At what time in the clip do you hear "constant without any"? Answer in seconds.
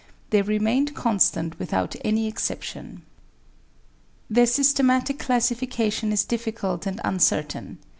0.95-2.25